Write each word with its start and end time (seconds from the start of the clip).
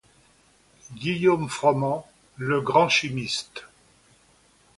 Guillaume 0.95 1.47
Froment, 1.47 2.09
le 2.35 2.59
grand 2.59 2.89
chimiste! 2.89 3.65